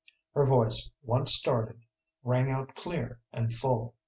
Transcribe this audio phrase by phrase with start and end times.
[0.33, 1.83] Her voice, once started,
[2.23, 3.93] rang out clear and full.